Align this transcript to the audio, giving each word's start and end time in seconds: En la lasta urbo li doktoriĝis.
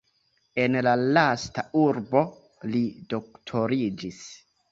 En 0.61 0.77
la 0.85 0.93
lasta 1.17 1.65
urbo 1.81 2.23
li 2.71 2.83
doktoriĝis. 3.13 4.27